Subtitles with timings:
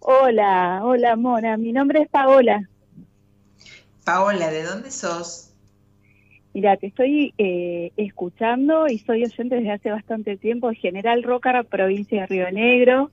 [0.00, 2.68] Hola, hola Mona, mi nombre es Paola.
[4.04, 5.50] Paola, ¿de dónde sos?
[6.52, 11.62] Mira, te estoy eh, escuchando y soy oyente desde hace bastante tiempo de General Rócara,
[11.62, 13.10] provincia de Río Negro.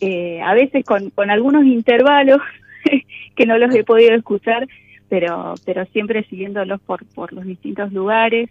[0.00, 2.40] Eh, a veces con, con algunos intervalos
[3.34, 4.68] que no los he podido escuchar,
[5.08, 8.50] pero, pero siempre siguiéndolos por, por los distintos lugares.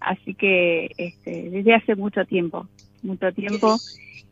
[0.00, 2.66] Así que este, desde hace mucho tiempo,
[3.02, 3.76] mucho tiempo.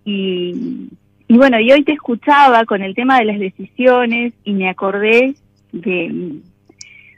[0.04, 0.88] Y,
[1.30, 5.36] y bueno, y hoy te escuchaba con el tema de las decisiones y me acordé
[5.70, 6.40] de,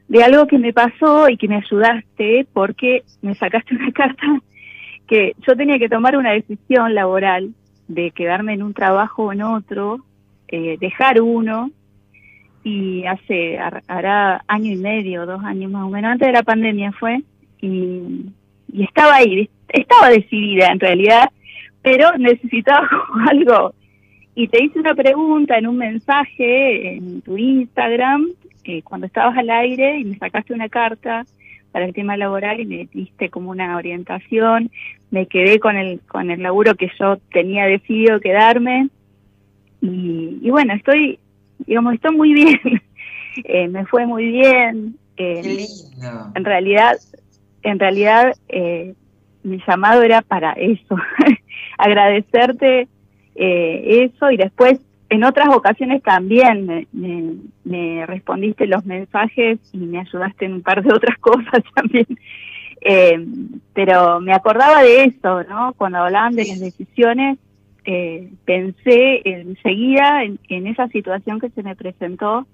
[0.07, 4.27] de algo que me pasó y que me ayudaste porque me sacaste una carta
[5.06, 7.55] que yo tenía que tomar una decisión laboral
[7.89, 10.01] de quedarme en un trabajo o en otro,
[10.48, 11.70] eh, dejar uno,
[12.65, 16.92] y hace, hará año y medio, dos años más o menos, antes de la pandemia
[16.92, 17.23] fue,
[17.62, 18.27] y,
[18.70, 21.31] y estaba ahí, estaba decidida en realidad,
[21.81, 22.87] pero necesitaba
[23.31, 23.72] algo
[24.34, 28.28] y te hice una pregunta en un mensaje en tu Instagram
[28.64, 31.27] eh, cuando estabas al aire y me sacaste una carta
[31.70, 34.70] para el tema laboral y me diste como una orientación.
[35.10, 38.88] Me quedé con el con el laburo que yo tenía decidido quedarme
[39.80, 41.19] y, y bueno estoy
[41.66, 42.60] digamos estoy muy bien.
[43.44, 44.97] eh, me fue muy bien.
[45.19, 46.33] Eh, Qué lindo.
[46.34, 46.97] En realidad
[47.62, 48.94] en realidad eh,
[49.42, 50.97] mi llamado era para eso,
[51.78, 52.88] agradecerte
[53.34, 60.00] eh, eso y después en otras ocasiones también me, me, respondiste los mensajes y me
[60.00, 62.06] ayudaste en un par de otras cosas también.
[62.80, 63.25] Eh,
[63.75, 65.75] pero me acordaba de eso, ¿no?
[65.75, 67.38] Cuando hablaban de las decisiones,
[67.84, 72.47] eh, pensé enseguida en, esa situación que se me presentó,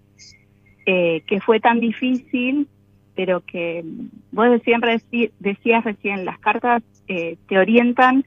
[0.87, 2.67] eh, que fue tan difícil,
[3.15, 3.85] pero que
[4.33, 5.01] vos siempre
[5.39, 8.25] decías recién, las cartas eh, te orientan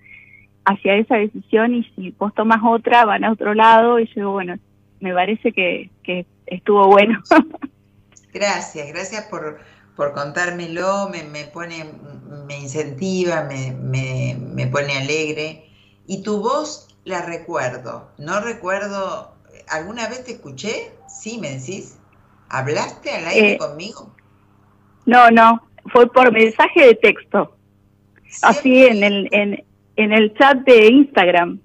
[0.66, 4.00] hacia esa decisión y si vos tomas otra van a otro lado.
[4.00, 4.56] Y yo bueno
[5.00, 7.22] me parece que, que estuvo bueno.
[8.34, 9.59] Gracias gracias por
[9.96, 11.09] por contármelo.
[11.09, 11.85] Me, me pone
[12.47, 15.66] me incentiva me, me, me pone alegre.
[16.08, 18.09] Y tu voz la recuerdo.
[18.18, 19.35] No recuerdo
[19.68, 21.97] alguna vez te escuché sí me decís.
[22.47, 24.14] Hablaste al aire eh, conmigo
[25.06, 25.62] no no.
[25.91, 27.56] Fue por mensaje de texto.
[28.44, 29.64] Así en el en
[30.03, 31.59] en el chat de Instagram.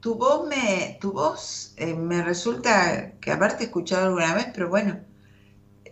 [0.00, 4.98] Tu voz me, tu voz eh, me resulta que haberte escuchado alguna vez, pero bueno,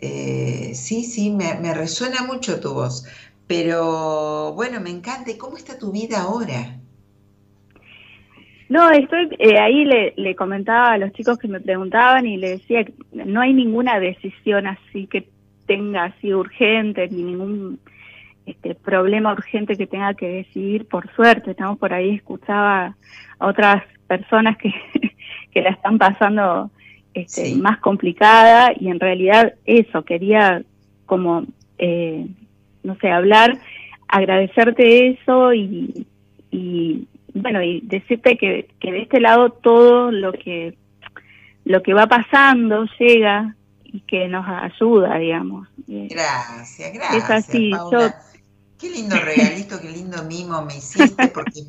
[0.01, 3.05] eh, sí, sí, me, me, resuena mucho tu voz.
[3.47, 5.31] Pero bueno, me encanta.
[5.31, 6.79] ¿Y cómo está tu vida ahora?
[8.69, 12.51] No, estoy eh, ahí le, le comentaba a los chicos que me preguntaban y le
[12.51, 15.27] decía que no hay ninguna decisión así que
[15.65, 17.79] tenga así urgente ni ningún
[18.51, 22.95] este problema urgente que tenga que decidir, por suerte, estamos por ahí, escuchaba
[23.39, 24.73] a otras personas que,
[25.51, 26.71] que la están pasando
[27.13, 27.55] este, sí.
[27.55, 30.63] más complicada y en realidad eso, quería
[31.05, 31.45] como,
[31.77, 32.27] eh,
[32.83, 33.57] no sé, hablar,
[34.07, 36.05] agradecerte eso y,
[36.51, 40.75] y bueno, y decirte que, que de este lado todo lo que
[41.65, 45.67] lo que va pasando llega y que nos ayuda, digamos.
[45.87, 47.23] Gracias, gracias.
[47.23, 47.99] Es así, Paula.
[47.99, 48.13] yo
[48.79, 51.63] Qué lindo regalito, qué lindo mimo me hiciste, porque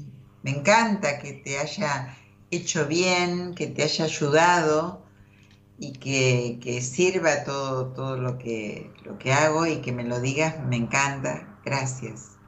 [0.44, 2.16] me encanta que te haya
[2.53, 5.03] hecho bien, que te haya ayudado
[5.81, 10.20] y que, que sirva todo, todo lo, que, lo que hago y que me lo
[10.20, 11.49] digas, me encanta.
[11.65, 12.38] Gracias.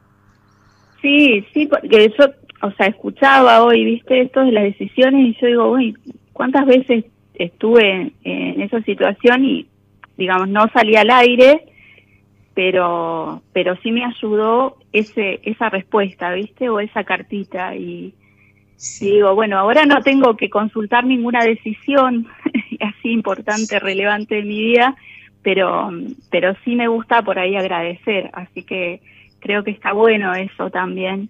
[1.00, 2.26] Sí, sí, porque yo,
[2.62, 5.96] o sea, escuchaba hoy, viste, esto de las decisiones y yo digo, uy,
[6.32, 9.66] ¿cuántas veces estuve en esa situación y,
[10.16, 11.71] digamos, no salí al aire?
[12.54, 16.68] Pero pero sí me ayudó ese esa respuesta, ¿viste?
[16.68, 18.14] O esa cartita y,
[18.76, 19.08] sí.
[19.08, 22.28] y digo, bueno, ahora no tengo que consultar ninguna decisión
[22.80, 24.96] así importante, relevante de mi vida,
[25.42, 25.90] pero
[26.30, 29.00] pero sí me gusta por ahí agradecer, así que
[29.40, 31.28] creo que está bueno eso también.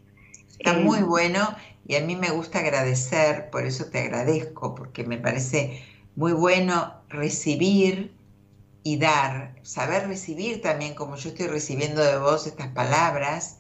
[0.59, 1.41] Está eh, muy bueno
[1.87, 5.83] y a mí me gusta agradecer, por eso te agradezco, porque me parece
[6.15, 8.13] muy bueno recibir
[8.83, 13.59] y dar, saber recibir también como yo estoy recibiendo de vos estas palabras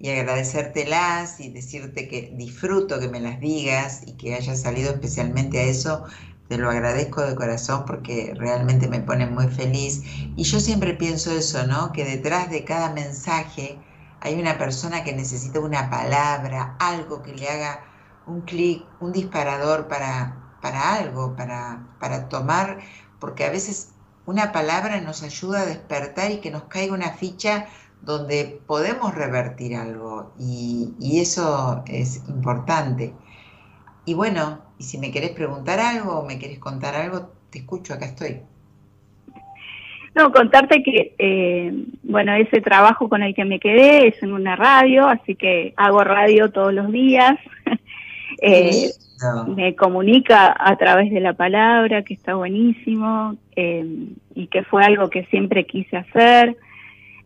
[0.00, 5.60] y agradecértelas y decirte que disfruto que me las digas y que hayas salido especialmente
[5.60, 6.04] a eso,
[6.48, 10.02] te lo agradezco de corazón porque realmente me pone muy feliz.
[10.36, 11.92] Y yo siempre pienso eso, ¿no?
[11.92, 13.78] Que detrás de cada mensaje
[14.20, 17.84] hay una persona que necesita una palabra, algo que le haga
[18.26, 22.78] un clic, un disparador para, para algo, para, para tomar,
[23.20, 23.93] porque a veces
[24.26, 27.66] una palabra nos ayuda a despertar y que nos caiga una ficha
[28.02, 33.12] donde podemos revertir algo y, eso es importante.
[34.04, 37.94] Y bueno, y si me querés preguntar algo o me querés contar algo, te escucho,
[37.94, 38.40] acá estoy.
[40.14, 41.72] No, contarte que, eh,
[42.02, 46.04] bueno, ese trabajo con el que me quedé es en una radio, así que hago
[46.04, 47.36] radio todos los días.
[48.44, 48.90] Eh,
[49.56, 53.84] me comunica a través de la palabra, que está buenísimo, eh,
[54.34, 56.56] y que fue algo que siempre quise hacer.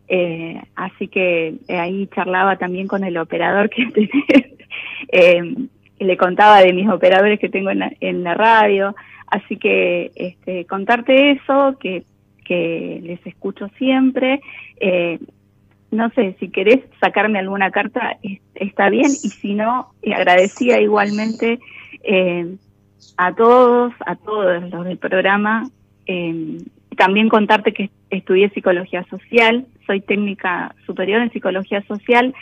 [0.07, 3.85] Eh, así que ahí charlaba también con el operador que
[5.99, 8.95] le contaba de mis operadores que tengo en la, en la radio.
[9.27, 12.03] Así que este, contarte eso, que
[12.49, 14.41] que les escucho siempre.
[14.79, 15.19] Eh,
[15.91, 18.17] no sé, si querés sacarme alguna carta
[18.55, 21.59] está bien y si no, agradecía igualmente
[22.03, 22.55] eh,
[23.17, 25.69] a todos, a todos los del programa.
[26.05, 26.57] Eh,
[26.95, 32.33] también contarte que estudié psicología social, soy técnica superior en psicología social,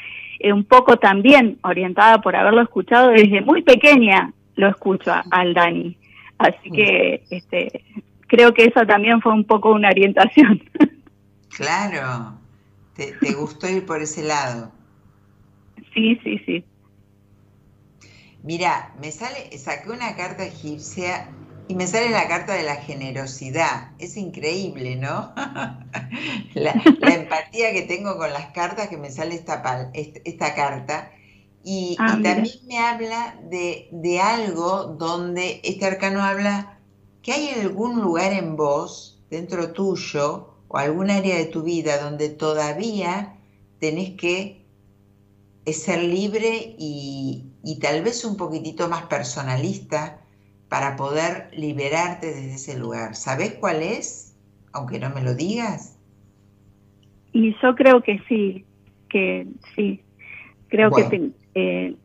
[0.43, 5.97] un poco también orientada por haberlo escuchado desde muy pequeña, lo escucho al Dani.
[6.37, 7.83] Así que este,
[8.27, 10.61] creo que eso también fue un poco una orientación.
[11.57, 12.37] Claro,
[12.97, 14.71] te, gustó ir por ese lado.
[15.93, 16.65] Sí, sí, sí.
[18.43, 21.29] Mira, me sale, saqué una carta egipcia
[21.67, 23.91] y me sale la carta de la generosidad.
[23.99, 25.33] Es increíble, ¿no?
[26.53, 26.71] la,
[27.01, 31.11] empatía que tengo con las cartas que me sale esta, esta carta.
[31.63, 36.79] Y, ah, también me habla de, de algo donde este arcano habla
[37.21, 42.29] que hay algún lugar en vos, dentro tuyo, o algún área de tu vida donde
[42.29, 43.35] todavía
[43.79, 44.61] tenés que
[45.65, 47.43] ser libre y,
[47.81, 50.19] tal vez un poquitito más personalista
[50.69, 53.15] para poder liberarte desde ese lugar.
[53.15, 54.35] ¿Sabés cuál es?
[54.73, 55.97] Aunque no me lo digas.
[57.33, 58.65] Y yo creo que sí,
[59.09, 60.01] que sí.
[60.69, 61.95] Creo que eh,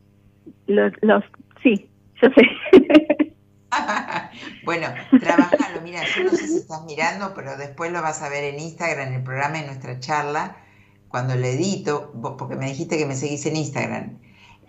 [0.67, 1.23] los, los,
[1.61, 1.87] sí,
[2.21, 3.17] yo sé.
[4.65, 4.87] bueno,
[5.19, 5.81] trabajalo.
[5.81, 9.07] Mira, yo no sé si estás mirando, pero después lo vas a ver en Instagram,
[9.09, 10.57] en el programa, en nuestra charla,
[11.09, 14.19] cuando lo edito, porque me dijiste que me seguís en Instagram.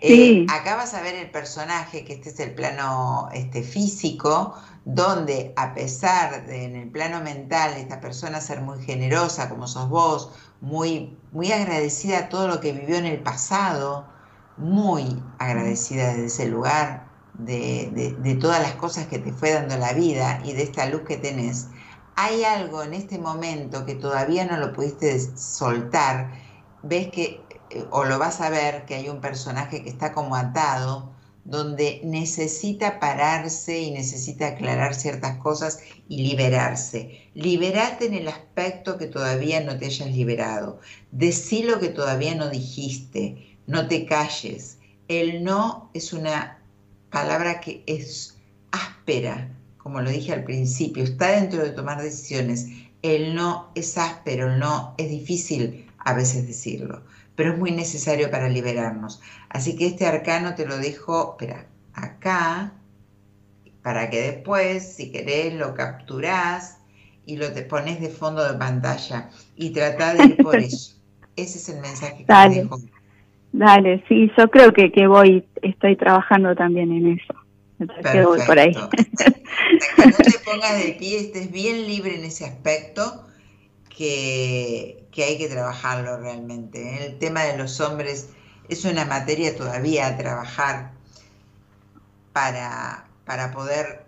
[0.01, 4.53] Eh, acá vas a ver el personaje, que este es el plano este, físico,
[4.83, 9.89] donde a pesar de en el plano mental esta persona ser muy generosa, como sos
[9.89, 10.31] vos,
[10.61, 14.05] muy, muy agradecida a todo lo que vivió en el pasado,
[14.57, 17.04] muy agradecida desde ese lugar,
[17.37, 21.17] de, todas las cosas que te fue dando la vida y de esta luz que
[21.17, 21.67] tenés,
[22.15, 26.31] hay algo en este momento que todavía no lo pudiste soltar,
[26.83, 30.35] ves que, eh, o lo vas a ver, que hay un personaje que está como
[30.35, 31.13] atado,
[31.45, 35.79] donde necesita pararse y necesita aclarar ciertas cosas
[36.09, 37.29] y liberarse.
[37.35, 40.79] Liberate en el aspecto que todavía no te hayas liberado.
[41.11, 43.59] Decí lo que todavía no dijiste.
[43.67, 44.79] No te calles.
[45.07, 46.54] El no es una
[47.15, 48.37] palabra que es
[48.71, 52.67] áspera, como lo dije al principio, está dentro de tomar decisiones.
[53.01, 57.03] El no es áspero, el no es difícil a veces decirlo,
[57.37, 59.21] pero es muy necesario para liberarnos.
[59.47, 62.73] Así que este arcano te lo dejo, espera, acá,
[63.81, 66.79] para que después, si querés, lo capturás
[67.25, 70.97] y lo te pones de fondo de pantalla y trata de ir por eso.
[71.37, 72.77] Ese es el mensaje que te dejo.
[73.57, 77.33] Dale, sí, yo creo que, que voy, estoy trabajando también en eso.
[78.11, 78.73] Que voy por ahí.
[78.73, 83.25] no te pongas de pie, estés bien libre en ese aspecto,
[83.87, 86.81] que, hay que trabajarlo realmente.
[86.81, 87.05] ¿eh?
[87.05, 88.29] El tema de los hombres
[88.67, 90.91] es una materia todavía a trabajar
[92.33, 94.03] para, para poder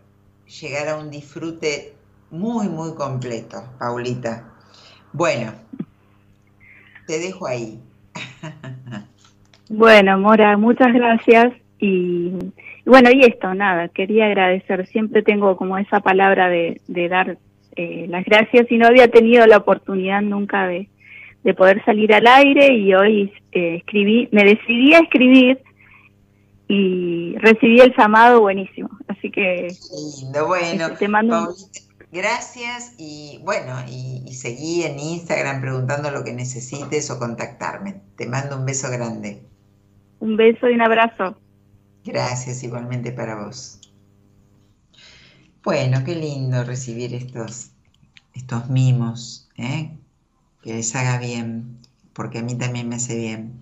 [0.59, 1.95] llegar a un disfrute
[2.31, 4.43] muy, muy completo, Paulita.
[5.13, 5.53] Bueno,
[7.05, 7.81] te dejo ahí.
[9.69, 11.53] Bueno, Mora, muchas gracias.
[11.79, 12.31] Y,
[12.85, 14.87] bueno, y esto, nada, quería agradecer.
[14.87, 17.37] Siempre tengo como esa palabra de, dar
[17.75, 20.89] eh, las gracias y no había tenido la oportunidad nunca de,
[21.55, 25.57] poder salir al aire y hoy eh, escribí, me decidí a escribir
[26.67, 28.89] y recibí el llamado buenísimo.
[29.07, 29.69] Así que...
[30.21, 30.93] Lindo, bueno.
[30.99, 31.55] Te mando
[32.11, 37.95] Gracias y bueno, y, y, seguí en Instagram preguntando lo que necesites o contactarme.
[38.15, 39.41] Te mando un beso grande.
[40.19, 41.39] Un beso y un abrazo.
[42.03, 43.79] Gracias igualmente para vos.
[45.63, 47.71] Bueno, qué lindo recibir estos,
[48.33, 49.97] estos mimos, ¿eh?
[50.61, 51.79] que les haga bien,
[52.13, 53.61] porque a mí también me hace bien.